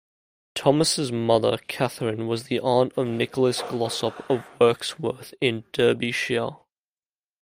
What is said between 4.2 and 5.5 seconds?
of Wirksworth